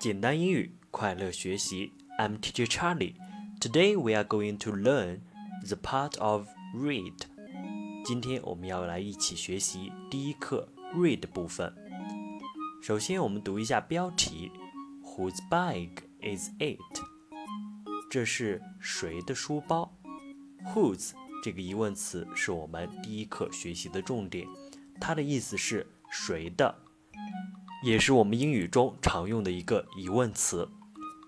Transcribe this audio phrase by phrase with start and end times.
[0.00, 1.92] 简单英语，快乐学习。
[2.20, 3.14] I'm Teacher Charlie.
[3.60, 5.22] Today we are going to learn
[5.66, 7.14] the part of read.
[8.04, 11.74] 今天我们要来一起学习第一课 read 部分。
[12.80, 14.52] 首先，我们读一下标题
[15.02, 15.90] ：Whose bag
[16.22, 16.78] is it？
[18.08, 19.92] 这是谁的书包
[20.72, 21.10] ？Whose
[21.42, 24.46] 这个疑问词是我们第一课学习的重点，
[25.00, 26.72] 它的意思是谁的，
[27.83, 30.67] 也是我们英语中常用的一个疑问词。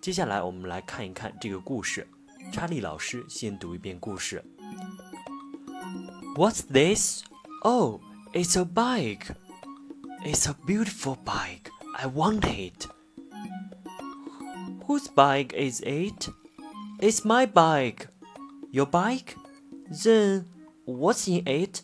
[0.02, 2.08] 接下来我们来看一看这个故事。
[2.52, 4.44] 查理老师先读一遍故事。
[6.36, 7.23] What's this?
[7.62, 8.02] Oh,
[8.34, 9.36] it's a bike.
[10.23, 11.72] It's a beautiful bike.
[11.98, 12.88] I want it.
[14.88, 16.30] Whose bike is it?
[17.00, 18.08] It's my bike.
[18.72, 19.36] Your bike?
[19.90, 20.45] Then
[20.86, 21.82] what's in it?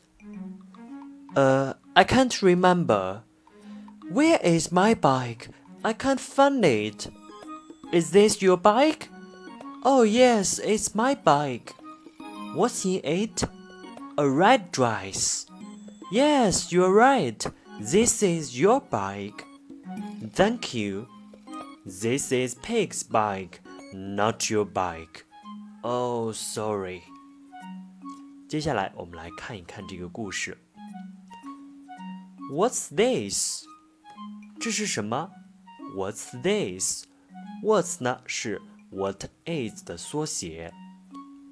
[1.36, 3.24] Uh, I can't remember.
[4.10, 5.50] Where is my bike?
[5.84, 7.08] I can't find it.
[7.92, 9.10] Is this your bike?
[9.84, 11.74] Oh, yes, it's my bike.
[12.54, 13.44] What's in it?
[14.18, 15.46] A red dress.
[16.12, 17.46] Yes, you're right.
[17.80, 19.46] This is your bike.
[20.34, 21.08] Thank you.
[21.86, 23.62] This is Pig's bike,
[23.94, 25.26] not your bike.
[25.84, 27.02] Oh, sorry.
[28.48, 30.58] 接下来我们来看一看这个故事。
[32.52, 33.64] What's this？
[34.60, 35.32] 这是什么？
[35.96, 40.74] What's this？What's 呢是 What is 的缩写。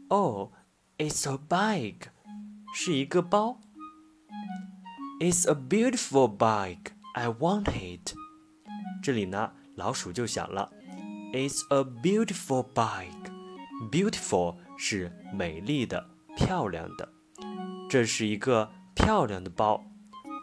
[0.10, 0.52] Oh,
[0.98, 2.10] it's a bag，
[2.74, 3.60] 是一个包。
[5.20, 6.78] It's a beautiful bag.
[7.14, 8.14] I want it.
[9.02, 10.72] 这里呢，老鼠就想了，
[11.34, 13.12] It's a beautiful bag.
[13.92, 16.10] Beautiful 是美丽的。
[16.38, 17.10] 漂亮的，
[17.90, 19.84] 这是一个漂亮的包。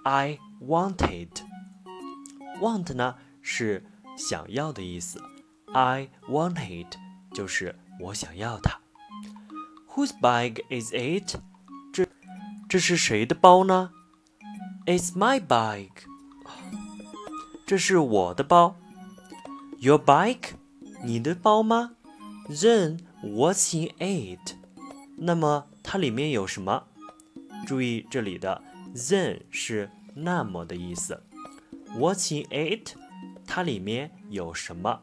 [0.05, 1.41] I want it.
[2.62, 3.84] Want 呢是
[4.16, 5.20] 想要的意思。
[5.74, 6.96] I want it
[7.34, 8.80] 就是我想要它。
[9.90, 11.40] Whose bag is it？
[11.92, 12.08] 这
[12.70, 13.92] 这是谁的包呢
[14.86, 15.90] ？It's my bag。
[17.66, 18.76] 这是我的包。
[19.80, 20.52] Your bike？
[21.04, 21.96] 你的包吗
[22.48, 24.56] ？Then what's in it？
[25.18, 26.84] 那么它里面有什么？
[27.66, 28.62] 注意这里的
[28.94, 31.24] then 是那么的意思。
[31.98, 32.96] What's in it？
[33.46, 35.02] 它里面有什么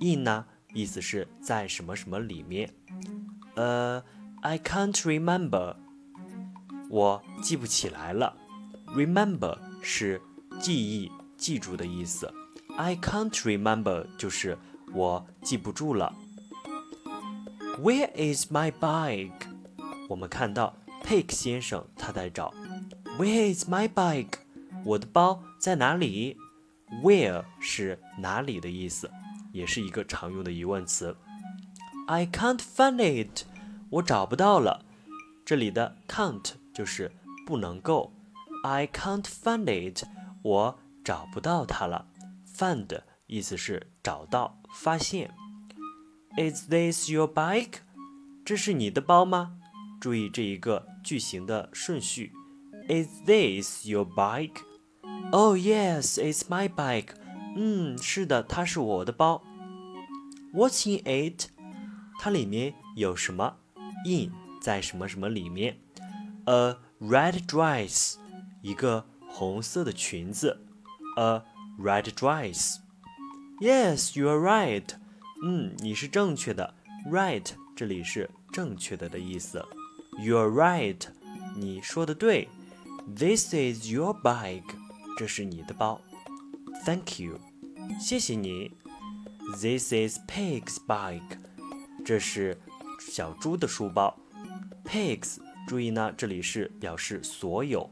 [0.00, 0.44] ？in 呢？
[0.74, 2.72] 意思是在什么什么里面。
[3.56, 4.02] 呃
[4.42, 5.76] ，I can't remember。
[6.88, 8.36] 我记不起来了。
[8.88, 10.20] Remember 是
[10.60, 12.32] 记忆、记住的意思。
[12.76, 14.56] I can't remember 就是
[14.94, 16.14] 我记不住了。
[17.80, 19.48] Where is my bike？
[20.08, 22.54] 我们看到 Pig 先生他在找
[23.18, 24.34] ，Where is my bike？
[24.88, 26.34] 我的包在哪里
[27.02, 29.10] ？Where 是哪里的意思，
[29.52, 31.14] 也是一个常用的疑问词。
[32.06, 33.44] I can't find it，
[33.90, 34.86] 我找不到了。
[35.44, 37.12] 这里的 can't 就是
[37.46, 38.14] 不能够。
[38.64, 40.04] I can't find it，
[40.42, 42.08] 我找不到它了。
[42.56, 45.34] Find 意思是找到、发现。
[46.38, 47.80] Is this your bike？
[48.42, 49.58] 这是你的包吗？
[50.00, 52.32] 注意这一个句型的顺序。
[52.88, 54.62] Is this your bike?
[55.31, 57.15] Oh yes, it's my bike.
[57.55, 59.43] 嗯，是的，它是我的包。
[60.53, 61.47] What's in it?
[62.19, 63.57] 它里面有什么？
[64.05, 65.79] In 在什么什么里面？
[66.45, 68.15] A red dress，
[68.61, 70.65] 一个红色的裙子。
[71.17, 71.41] A
[71.79, 72.77] red dress.
[73.59, 74.83] Yes, you're right.
[75.43, 76.73] 嗯，你是正确的。
[77.11, 79.65] Right 这里是正确的的意思。
[80.19, 81.01] You're right，
[81.55, 82.49] 你说的对。
[83.15, 84.63] This is your bag，
[85.18, 86.00] 这是你的包。
[86.86, 87.40] Thank you，
[88.00, 88.70] 谢谢你。
[89.60, 91.38] This is Pig's bike，
[92.04, 92.56] 这是
[93.00, 94.16] 小猪的书包。
[94.84, 97.90] Pigs，注意呢，这里是表示所有，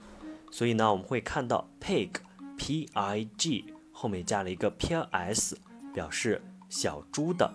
[0.53, 5.59] 所以呢，我们会看到 pig，p-i-g 后面加了一个偏 s，
[5.93, 7.53] 表示小猪的。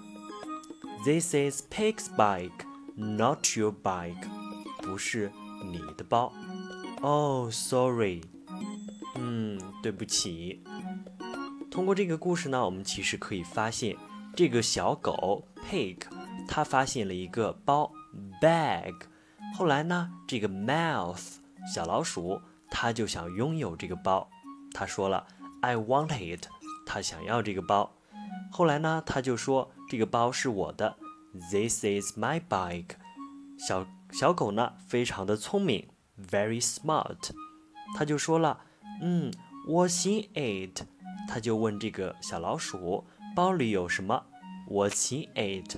[1.05, 4.27] This is Pig's bike，not your bike，。
[4.79, 5.31] 不是
[5.63, 6.33] 你的包
[6.99, 8.21] ，Oh sorry，
[9.81, 10.63] 对不起。
[11.69, 13.95] 通过这个故事呢，我们其实可以发现，
[14.35, 15.97] 这个小狗 Pig，
[16.47, 17.91] 它发现了一个包
[18.41, 18.93] Bag，
[19.55, 21.35] 后来呢，这个 Mouse
[21.73, 24.29] 小老鼠，它就想拥有这个包，
[24.73, 25.25] 它说了
[25.61, 26.47] I want it，
[26.85, 27.95] 它想要这个包，
[28.51, 30.97] 后来呢，它就说这个包是我的
[31.51, 32.85] ，This is my bag，
[33.57, 33.85] 小。
[34.11, 35.87] 小狗呢，非常的聪明
[36.29, 37.31] ，very smart。
[37.95, 38.59] 他就说了，
[39.01, 39.31] 嗯
[39.67, 40.83] ，What's in it？
[41.29, 43.05] 他就问这个小老鼠
[43.35, 44.23] 包里有什么
[44.69, 45.77] ？What's in it？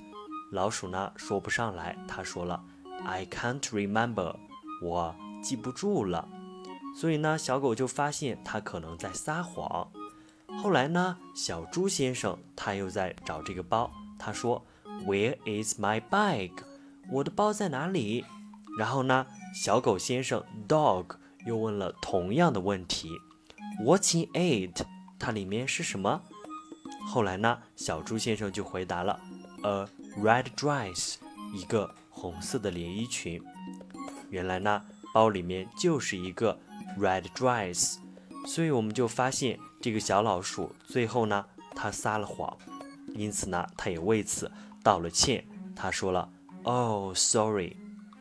[0.52, 2.64] 老鼠呢说不上来，他说了
[3.06, 4.36] ，I can't remember，
[4.82, 6.28] 我记不住了。
[6.96, 9.92] 所以呢，小狗就发现它可能在撒谎。
[10.62, 14.64] 后来呢，小猪先生他又在找这个包，他说
[15.06, 16.52] ，Where is my bag？
[17.12, 18.24] 我的包在哪里？
[18.78, 19.26] 然后呢，
[19.56, 21.16] 小狗先生 dog
[21.48, 23.10] 又问了同样的问题
[23.80, 24.86] ，What's in it？
[25.20, 26.22] 它里面是什么？
[27.06, 29.20] 后来呢，小猪先生就回答了
[29.64, 29.88] ，A
[30.22, 31.16] red dress，
[31.54, 33.42] 一个红色的连衣裙。
[34.30, 34.82] 原来呢，
[35.14, 36.58] 包里面就是一个
[36.98, 37.98] red dress，
[38.48, 42.58] 所以我们就发现这个小老鼠最后呢，它撒了谎，
[43.14, 44.52] 因此呢，它也为此
[44.84, 45.46] 道了歉。
[45.76, 46.30] 它说了
[46.64, 47.76] ，Oh sorry，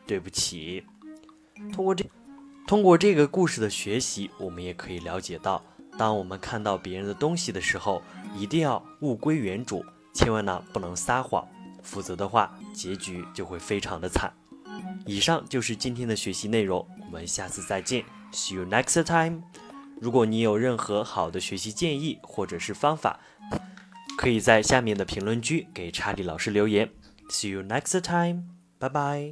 [0.05, 0.83] 对不起。
[1.71, 2.05] 通过这，
[2.65, 5.63] 通过这个故事的学习，我们也可以了解到，
[5.97, 8.01] 当我们看到别人的东西的时候，
[8.35, 11.47] 一定要物归原主，千万呢不能撒谎。
[11.83, 14.31] 否则的话，结局就会非常的惨。
[15.05, 19.43] 以上就是今天的学习内容，我们下次再见，See you next time。
[19.99, 23.19] 如果你有任何好的学习建议或者是方法，
[24.17, 26.89] 可以在下面的评论区给查理老师留言。
[27.29, 28.43] See you next time，
[28.79, 29.31] 拜拜。